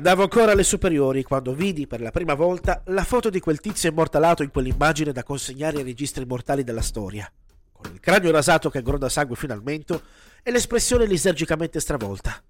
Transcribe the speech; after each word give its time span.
Andavo 0.00 0.22
ancora 0.22 0.52
alle 0.52 0.62
superiori 0.62 1.24
quando 1.24 1.52
vidi 1.52 1.88
per 1.88 2.00
la 2.00 2.12
prima 2.12 2.34
volta 2.34 2.84
la 2.86 3.02
foto 3.02 3.30
di 3.30 3.40
quel 3.40 3.58
tizio 3.58 3.90
immortalato 3.90 4.44
in 4.44 4.50
quell'immagine 4.52 5.10
da 5.10 5.24
consegnare 5.24 5.78
ai 5.78 5.82
registri 5.82 6.24
mortali 6.24 6.62
della 6.62 6.82
storia, 6.82 7.28
con 7.72 7.90
il 7.92 7.98
cranio 7.98 8.30
rasato 8.30 8.70
che 8.70 8.80
gronda 8.80 9.08
sangue 9.08 9.34
fino 9.34 9.54
al 9.54 9.62
mento 9.64 10.02
e 10.44 10.52
l'espressione 10.52 11.04
lisergicamente 11.04 11.80
stravolta, 11.80 12.40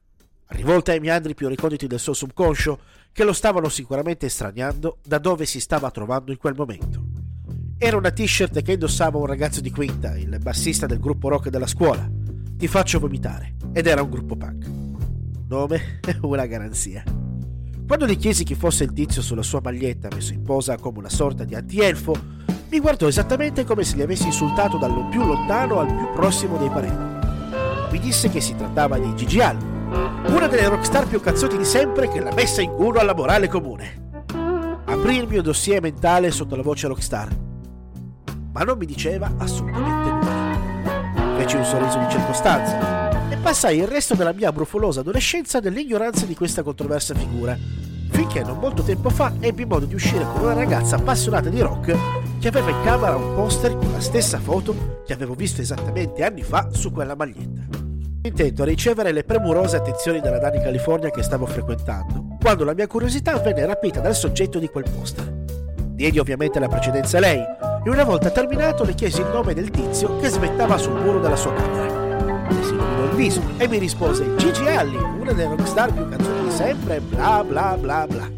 rivolta 0.49 0.93
ai 0.93 1.01
meandri 1.01 1.33
più 1.33 1.49
reconditi 1.49 1.87
del 1.87 1.99
suo 1.99 2.13
subconscio 2.13 2.81
che 3.13 3.25
lo 3.25 3.33
stavano 3.33 3.71
sicuramente 3.71 4.27
estraniando 4.27 4.99
da 5.03 5.17
dove 5.17 5.47
si 5.47 5.59
stava 5.59 5.91
trovando 5.91 6.33
in 6.33 6.37
quel 6.37 6.55
momento. 6.55 7.03
Era 7.79 7.97
una 7.97 8.11
t-shirt 8.11 8.61
che 8.61 8.73
indossava 8.73 9.17
un 9.17 9.25
ragazzo 9.25 9.63
di 9.63 9.71
quinta, 9.71 10.19
il 10.19 10.39
bassista 10.39 10.85
del 10.85 11.01
gruppo 11.01 11.31
rock 11.31 11.49
della 11.49 11.67
scuola. 11.67 12.07
Ti 12.59 12.69
faccio 12.69 12.99
vomitare. 12.99 13.55
Ed 13.73 13.87
era 13.87 14.03
un 14.03 14.11
gruppo 14.11 14.37
punk. 14.37 14.67
Nome 15.47 16.01
una 16.21 16.45
garanzia. 16.45 17.18
Quando 17.89 18.05
gli 18.07 18.19
chiesi 18.19 18.45
chi 18.45 18.55
fosse 18.55 18.85
il 18.85 18.93
tizio 18.93 19.23
sulla 19.23 19.43
sua 19.43 19.63
maglietta 19.65 20.09
messo 20.13 20.35
in 20.35 20.43
posa 20.43 20.77
come 20.77 20.99
una 20.99 21.09
sorta 21.09 21.45
di 21.45 21.55
antielfo, 21.55 22.15
mi 22.69 22.81
guardò 22.81 23.09
esattamente 23.09 23.65
come 23.65 23.83
se 23.83 23.97
gli 23.97 24.03
avessi 24.03 24.27
insultato 24.27 24.77
dal 24.77 25.09
più 25.09 25.25
lontano 25.25 25.79
al 25.79 25.87
più 25.87 26.13
prossimo 26.13 26.59
dei 26.59 26.69
parenti. 26.69 27.27
Mi 27.91 27.99
disse 27.99 28.29
che 28.29 28.43
si 28.43 28.55
trattava 28.55 28.99
di 28.99 29.17
Gigi 29.17 29.41
Allen, 29.41 30.27
una 30.27 30.47
delle 30.49 30.69
rockstar 30.69 31.09
più 31.09 31.19
cazzotti 31.19 31.57
di 31.57 31.65
sempre 31.65 32.11
che 32.11 32.21
l'ha 32.21 32.35
messa 32.35 32.61
in 32.61 32.75
culo 32.75 33.01
alla 33.01 33.15
morale 33.15 33.49
comune. 33.49 34.11
Aprì 34.85 35.17
il 35.17 35.27
mio 35.27 35.41
dossier 35.41 35.81
mentale 35.81 36.31
sotto 36.31 36.57
la 36.57 36.63
voce 36.63 36.89
rockstar, 36.89 37.35
ma 38.53 38.65
non 38.65 38.77
mi 38.77 38.85
diceva 38.85 39.33
assolutamente 39.39 40.11
nulla. 40.11 41.37
Feci 41.39 41.57
un 41.57 41.65
sorriso 41.65 41.99
di 41.99 42.11
circostanza 42.11 42.98
passai 43.41 43.79
il 43.79 43.87
resto 43.87 44.15
della 44.15 44.33
mia 44.33 44.53
brufolosa 44.53 45.01
adolescenza 45.01 45.61
nell'ignoranza 45.61 46.27
di 46.27 46.35
questa 46.35 46.63
controversa 46.63 47.15
figura, 47.15 47.57
finché 48.11 48.43
non 48.43 48.59
molto 48.59 48.83
tempo 48.83 49.11
fa 49.11 49.33
ebbi 49.41 49.65
modo 49.65 49.87
di 49.87 49.95
uscire 49.95 50.25
con 50.25 50.43
una 50.43 50.55
ragazza 50.55 50.97
appassionata 50.97 51.49
di 51.49 51.61
rock 51.61 51.97
che 52.39 52.49
aveva 52.49 52.71
in 52.71 52.83
camera 52.85 53.17
un 53.17 53.35
poster 53.35 53.77
con 53.77 53.93
la 53.93 54.01
stessa 54.01 54.39
foto 54.39 55.03
che 55.07 55.13
avevo 55.13 55.35
visto 55.35 55.61
esattamente 55.61 56.25
anni 56.25 56.43
fa 56.43 56.69
su 56.73 56.93
quella 56.93 57.15
maglietta. 57.15 57.67
Intento 58.23 58.63
a 58.63 58.67
ricevere 58.67 59.13
le 59.13 59.25
premurose 59.25 59.77
attenzioni 59.77 60.21
della 60.21 60.39
Dani 60.39 60.61
California 60.61 61.11
che 61.11 61.23
stavo 61.23 61.47
frequentando, 61.47 62.37
quando 62.41 62.65
la 62.65 62.75
mia 62.75 62.87
curiosità 62.87 63.39
venne 63.39 63.65
rapita 63.65 64.01
dal 64.01 64.15
soggetto 64.15 64.59
di 64.59 64.69
quel 64.69 64.91
poster. 64.91 65.25
Diedi 65.93 66.19
ovviamente 66.19 66.59
la 66.59 66.69
precedenza 66.69 67.19
a 67.19 67.21
lei 67.21 67.41
e 67.85 67.91
una 67.91 68.05
volta 68.05 68.31
terminato 68.31 68.85
le 68.85 68.95
chiesi 68.95 69.21
il 69.21 69.29
nome 69.29 69.55
del 69.55 69.71
tizio 69.71 70.19
che 70.19 70.29
svettava 70.29 70.77
sul 70.77 71.01
muro 71.01 71.21
della 71.21 71.37
sua 71.37 71.53
camera 71.53 72.08
si 72.63 72.73
il 72.73 73.11
viso 73.15 73.43
e 73.57 73.69
mi 73.69 73.79
rispose 73.79 74.35
Gigi 74.37 74.67
Alli, 74.67 74.97
una 74.97 75.33
delle 75.33 75.55
rockstar 75.57 75.93
più 75.93 76.09
canzoni 76.09 76.49
di 76.49 76.55
sempre, 76.55 77.01
bla 77.01 77.45
bla 77.45 77.77
bla 77.79 78.07
bla. 78.07 78.31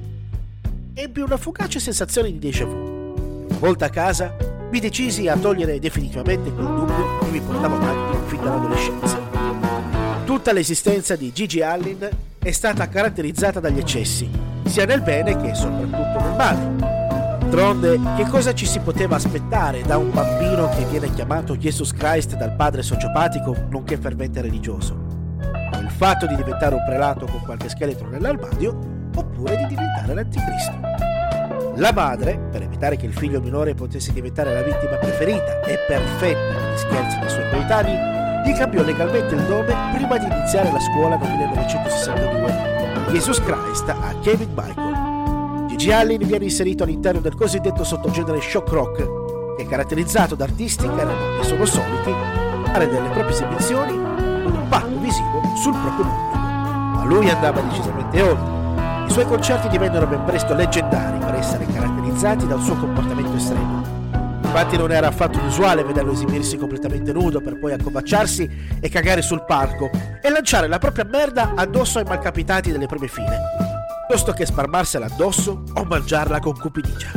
Ebbi 0.94 1.20
una 1.20 1.36
fugace 1.36 1.80
sensazione 1.80 2.30
di 2.30 2.38
déjà 2.38 2.64
vu. 2.64 3.46
Una 3.48 3.58
volta 3.58 3.86
a 3.86 3.90
casa 3.90 4.34
mi 4.70 4.80
decisi 4.80 5.28
a 5.28 5.36
togliere 5.36 5.78
definitivamente 5.78 6.52
quel 6.52 6.66
dubbio 6.66 7.18
che 7.18 7.30
mi 7.30 7.40
portava 7.40 7.76
avanti 7.76 8.18
fin 8.26 8.42
dall'adolescenza. 8.42 9.18
Tutta 10.24 10.52
l'esistenza 10.52 11.16
di 11.16 11.32
Gigi 11.32 11.60
Allin 11.60 12.08
è 12.38 12.50
stata 12.52 12.88
caratterizzata 12.88 13.60
dagli 13.60 13.78
eccessi, 13.78 14.30
sia 14.64 14.84
nel 14.84 15.02
bene 15.02 15.36
che 15.40 15.54
soprattutto 15.54 16.20
nel 16.20 16.36
male 16.36 16.89
D'altronde, 17.50 17.98
che 18.14 18.28
cosa 18.28 18.54
ci 18.54 18.64
si 18.64 18.78
poteva 18.78 19.16
aspettare 19.16 19.82
da 19.82 19.98
un 19.98 20.12
bambino 20.12 20.68
che 20.68 20.84
viene 20.84 21.12
chiamato 21.12 21.56
Jesus 21.56 21.92
Christ 21.92 22.36
dal 22.36 22.54
padre 22.54 22.82
sociopatico 22.82 23.56
nonché 23.70 23.96
fervente 23.96 24.40
religioso? 24.40 24.94
Il 25.80 25.90
fatto 25.90 26.28
di 26.28 26.36
diventare 26.36 26.76
un 26.76 26.84
prelato 26.84 27.26
con 27.26 27.40
qualche 27.40 27.68
scheletro 27.68 28.08
nell'armadio, 28.08 28.78
oppure 29.16 29.56
di 29.56 29.66
diventare 29.66 30.14
l'anticristo? 30.14 30.78
La 31.74 31.92
madre, 31.92 32.38
per 32.38 32.62
evitare 32.62 32.94
che 32.94 33.06
il 33.06 33.14
figlio 33.14 33.40
minore 33.40 33.74
potesse 33.74 34.12
diventare 34.12 34.54
la 34.54 34.62
vittima 34.62 34.94
preferita 34.94 35.60
e 35.62 35.76
perfetta 35.88 36.52
degli 36.54 36.76
scherzi 36.76 37.18
dei 37.18 37.30
suoi 37.30 37.50
coetanei, 37.50 38.44
gli 38.46 38.56
cambiò 38.56 38.84
legalmente 38.84 39.34
il 39.34 39.42
nome 39.42 39.74
prima 39.92 40.18
di 40.18 40.26
iniziare 40.26 40.70
la 40.70 40.78
scuola 40.78 41.16
nel 41.16 41.28
1962, 41.28 43.10
Jesus 43.10 43.42
Christ 43.42 43.88
a 43.88 44.14
Kevin 44.22 44.50
Michael. 44.54 44.99
G. 45.80 45.88
Allen 45.88 46.18
viene 46.26 46.44
inserito 46.44 46.82
all'interno 46.82 47.20
del 47.20 47.34
cosiddetto 47.34 47.84
sottogenere 47.84 48.38
shock 48.42 48.68
rock, 48.68 49.56
che 49.56 49.62
è 49.62 49.66
caratterizzato 49.66 50.34
da 50.34 50.44
artisti 50.44 50.86
che 50.86 50.92
erano 50.92 51.40
e 51.40 51.42
sono 51.42 51.64
soliti 51.64 52.12
fare 52.70 52.86
delle 52.86 53.08
proprie 53.08 53.30
esibizioni 53.30 53.92
un 53.92 54.52
impatto 54.60 54.98
visivo 54.98 55.40
sul 55.56 55.72
proprio 55.72 56.04
pubblico. 56.04 56.36
Ma 56.36 57.04
lui 57.06 57.30
andava 57.30 57.62
decisamente 57.62 58.20
oltre. 58.20 59.06
I 59.06 59.10
suoi 59.10 59.24
concerti 59.24 59.68
divennero 59.68 60.06
ben 60.06 60.22
presto 60.24 60.52
leggendari 60.52 61.18
per 61.18 61.34
essere 61.36 61.64
caratterizzati 61.64 62.46
dal 62.46 62.60
suo 62.60 62.76
comportamento 62.76 63.34
estremo. 63.38 63.82
Infatti 64.42 64.76
non 64.76 64.92
era 64.92 65.06
affatto 65.06 65.38
usuale 65.46 65.82
vederlo 65.82 66.12
esibirsi 66.12 66.58
completamente 66.58 67.10
nudo 67.14 67.40
per 67.40 67.58
poi 67.58 67.72
accovacciarsi 67.72 68.76
e 68.80 68.88
cagare 68.90 69.22
sul 69.22 69.46
palco 69.46 69.88
e 70.20 70.28
lanciare 70.28 70.68
la 70.68 70.78
propria 70.78 71.04
merda 71.04 71.54
addosso 71.54 71.98
ai 71.98 72.04
malcapitati 72.04 72.70
delle 72.70 72.86
prime 72.86 73.08
file 73.08 73.78
piuttosto 74.10 74.32
che 74.32 74.44
sparmarsela 74.44 75.06
addosso 75.06 75.62
o 75.72 75.84
mangiarla 75.84 76.40
con 76.40 76.58
cupidigia. 76.58 77.12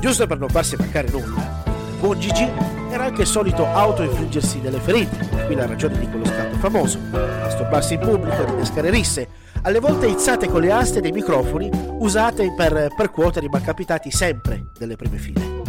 Giusto 0.00 0.26
per 0.26 0.38
non 0.38 0.48
farsi 0.48 0.74
mancare 0.76 1.10
nulla, 1.10 1.62
buon 2.00 2.18
Gigi 2.18 2.48
era 2.88 3.04
anche 3.04 3.26
solito 3.26 3.66
auto-infliggersi 3.66 4.62
delle 4.62 4.80
ferite, 4.80 5.28
cui 5.44 5.54
la 5.54 5.66
ragione 5.66 5.98
di 5.98 6.08
quello 6.08 6.24
scatto 6.24 6.56
famoso, 6.56 6.98
masturbarsi 7.10 7.94
in 7.94 8.00
pubblico, 8.00 8.46
innescare 8.46 8.88
risse, 8.88 9.28
alle 9.60 9.78
volte 9.78 10.06
izzate 10.06 10.48
con 10.48 10.62
le 10.62 10.72
aste 10.72 11.02
dei 11.02 11.12
microfoni 11.12 11.68
usate 11.98 12.54
per 12.56 12.94
percuotere 12.96 13.44
i 13.44 13.50
malcapitati 13.50 14.10
sempre 14.10 14.68
delle 14.78 14.96
prime 14.96 15.18
file. 15.18 15.62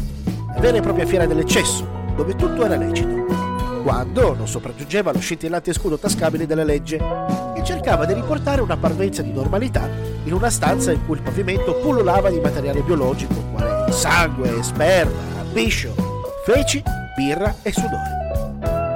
La 0.54 0.62
vera 0.62 0.78
e 0.78 0.82
propria 0.82 1.06
fiera 1.06 1.26
dell'eccesso, 1.26 1.86
dove 2.16 2.38
tutto 2.38 2.64
era 2.64 2.78
lecito, 2.78 3.26
quando 3.84 4.34
non 4.34 4.48
sopraggiungeva 4.48 5.12
lo 5.12 5.20
scintillante 5.20 5.74
scudo 5.74 5.98
tascabile 5.98 6.48
della 6.48 6.64
legge 6.64 7.31
e 7.62 7.64
cercava 7.64 8.06
di 8.06 8.14
riportare 8.14 8.62
una 8.62 8.76
parvenza 8.76 9.22
di 9.22 9.32
normalità 9.32 9.88
in 10.24 10.34
una 10.34 10.50
stanza 10.50 10.92
in 10.92 11.06
cui 11.06 11.18
il 11.18 11.22
pavimento 11.22 11.76
pullulava 11.76 12.30
di 12.30 12.40
materiale 12.40 12.82
biologico 12.82 13.34
quale 13.52 13.92
sangue, 13.92 14.62
sperma, 14.64 15.44
biscio, 15.52 15.94
feci, 16.44 16.84
birra 17.16 17.56
e 17.62 17.72
sudore. 17.72 18.20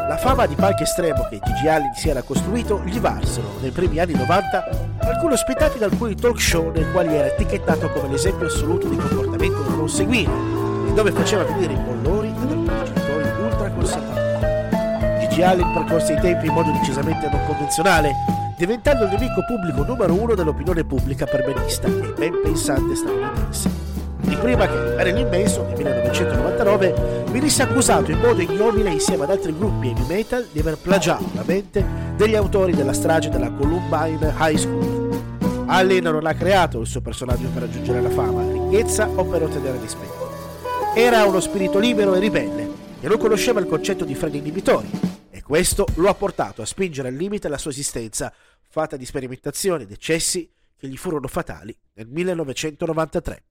La 0.08 0.18
fama 0.18 0.46
di 0.46 0.56
palco 0.56 0.84
estremo 0.84 1.28
che 1.30 1.40
Gigi 1.44 1.68
Allen 1.68 1.94
si 1.94 2.10
era 2.10 2.22
costruito 2.22 2.82
gli 2.84 3.00
varsero, 3.00 3.54
nei 3.62 3.72
primi 3.72 4.00
anni 4.00 4.14
90, 4.14 4.70
alcuni 5.00 5.34
ospitati 5.34 5.78
da 5.78 5.86
alcuni 5.86 6.16
talk 6.16 6.40
show 6.40 6.72
nei 6.72 6.90
quali 6.92 7.14
era 7.14 7.28
etichettato 7.28 7.90
come 7.90 8.10
l'esempio 8.10 8.48
assoluto 8.48 8.88
di 8.88 8.96
comportamento 8.96 9.62
da 9.62 9.76
non 9.76 9.90
seguire 9.90 10.32
e 10.88 10.94
dove 10.94 11.12
faceva 11.12 11.44
venire 11.44 11.74
i 11.74 11.78
bollori 11.78 12.30
ad 12.30 12.50
alcuni 12.50 12.66
genitori 12.84 13.44
ultra 13.44 13.70
conservatori. 13.72 15.20
Gigi 15.20 15.42
Allen 15.44 15.74
percorse 15.74 16.14
i 16.14 16.20
tempi 16.20 16.48
in 16.48 16.54
modo 16.54 16.72
decisamente 16.72 17.30
non 17.30 17.46
convenzionale, 17.46 18.14
diventando 18.58 19.04
il 19.04 19.12
nemico 19.12 19.44
pubblico 19.44 19.84
numero 19.84 20.14
uno 20.14 20.34
dell'opinione 20.34 20.86
pubblica 20.86 21.26
perbenista 21.26 21.88
e 21.88 22.14
ben 22.18 22.40
pensante 22.42 22.96
statunitense. 22.96 23.84
Di 24.22 24.36
prima 24.38 24.66
che 24.66 24.96
Marilyn 24.96 25.28
Manson 25.30 25.68
nel 25.68 25.78
1999 25.78 27.24
venisse 27.32 27.64
accusato 27.64 28.12
in 28.12 28.20
modo 28.20 28.42
ignobile 28.42 28.90
insieme 28.90 29.24
ad 29.24 29.32
altri 29.32 29.56
gruppi 29.56 29.90
heavy 29.90 30.06
metal 30.08 30.48
di 30.52 30.60
aver 30.60 30.78
plagiato 30.78 31.26
la 31.34 31.44
mente 31.46 31.86
degli 32.16 32.36
autori 32.36 32.74
della 32.74 32.94
strage 32.94 33.30
della 33.30 33.52
Columbine 33.52 34.34
High 34.40 34.58
School. 34.58 35.04
Allen 35.68 36.04
non 36.04 36.26
ha 36.26 36.34
creato 36.34 36.80
il 36.80 36.88
suo 36.88 37.02
personaggio 37.02 37.48
per 37.50 37.64
raggiungere 37.64 38.02
la 38.02 38.10
fama, 38.10 38.44
la 38.44 38.52
ricchezza 38.52 39.08
o 39.14 39.26
per 39.26 39.44
ottenere 39.44 39.80
rispetto. 39.82 40.32
Era 40.96 41.26
uno 41.26 41.42
spirito 41.42 41.78
libero 41.78 42.16
e 42.16 42.20
ribelle 42.20 42.70
e 43.02 43.08
non 43.08 43.18
conosceva 43.18 43.60
il 43.60 43.68
concetto 43.68 44.06
di 44.06 44.16
freni 44.16 44.38
inibitori 44.38 45.05
questo 45.42 45.86
lo 45.96 46.10
ha 46.10 46.16
portato 46.16 46.62
a 46.62 46.66
spingere 46.66 47.10
al 47.10 47.16
limite 47.16 47.48
la 47.48 47.58
sua 47.58 47.72
esistenza, 47.72 48.34
fatta 48.70 48.98
di 48.98 49.06
sperimentazioni 49.06 49.84
ed 49.84 49.92
eccessi 49.92 50.52
che 50.78 50.88
gli 50.88 50.98
furono 50.98 51.28
fatali 51.28 51.78
nel 51.94 52.08
1993. 52.08 53.44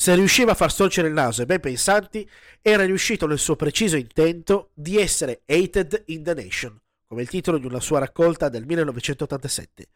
Se 0.00 0.14
riusciva 0.14 0.52
a 0.52 0.54
far 0.54 0.70
storcere 0.70 1.08
il 1.08 1.14
naso 1.14 1.40
ai 1.40 1.46
ben 1.46 1.58
pensanti, 1.58 2.28
era 2.62 2.84
riuscito 2.84 3.26
nel 3.26 3.38
suo 3.38 3.56
preciso 3.56 3.96
intento 3.96 4.70
di 4.74 4.96
essere 4.96 5.42
hated 5.44 6.04
in 6.06 6.22
the 6.22 6.34
nation, 6.34 6.80
come 7.06 7.22
il 7.22 7.28
titolo 7.28 7.58
di 7.58 7.66
una 7.66 7.80
sua 7.80 7.98
raccolta 7.98 8.48
del 8.48 8.64
1987. 8.64 9.88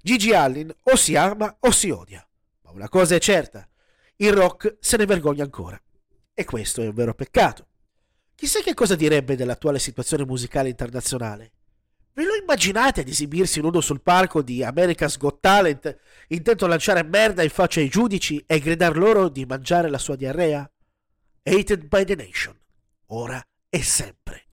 Gigi 0.00 0.32
Allin 0.32 0.74
o 0.84 0.96
si 0.96 1.16
ama 1.16 1.54
o 1.60 1.70
si 1.70 1.90
odia, 1.90 2.26
ma 2.62 2.70
una 2.70 2.88
cosa 2.88 3.14
è 3.14 3.20
certa, 3.20 3.68
il 4.16 4.32
rock 4.32 4.78
se 4.80 4.96
ne 4.96 5.04
vergogna 5.04 5.44
ancora. 5.44 5.80
E 6.32 6.44
questo 6.44 6.80
è 6.80 6.86
un 6.86 6.94
vero 6.94 7.12
peccato. 7.12 7.66
Chissà 8.42 8.60
che 8.60 8.74
cosa 8.74 8.96
direbbe 8.96 9.36
dell'attuale 9.36 9.78
situazione 9.78 10.24
musicale 10.24 10.68
internazionale. 10.68 11.52
Ve 12.12 12.24
lo 12.24 12.34
immaginate 12.34 13.02
ad 13.02 13.06
esibirsi 13.06 13.60
nudo 13.60 13.80
sul 13.80 14.02
palco 14.02 14.42
di 14.42 14.64
America's 14.64 15.16
Got 15.16 15.38
Talent, 15.38 15.96
intento 16.26 16.64
a 16.64 16.68
lanciare 16.68 17.04
merda 17.04 17.44
in 17.44 17.50
faccia 17.50 17.78
ai 17.78 17.88
giudici 17.88 18.42
e 18.44 18.58
gridar 18.58 18.96
loro 18.96 19.28
di 19.28 19.44
mangiare 19.44 19.88
la 19.88 19.98
sua 19.98 20.16
diarrea? 20.16 20.68
Hated 21.44 21.86
by 21.86 22.04
the 22.04 22.16
nation, 22.16 22.58
ora 23.10 23.40
e 23.68 23.80
sempre. 23.80 24.40